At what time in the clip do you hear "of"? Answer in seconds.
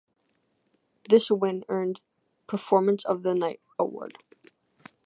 3.05-3.21